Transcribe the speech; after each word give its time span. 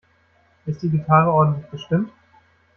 Ist 0.65 0.81
die 0.81 0.89
Gitarre 0.89 1.31
ordentlich 1.31 1.69
gestimmt? 1.69 2.11